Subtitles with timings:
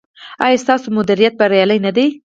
[0.45, 2.07] ایا ستاسو مدیریت بریالی نه دی؟